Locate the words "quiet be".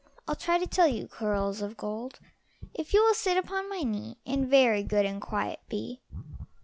5.21-6.01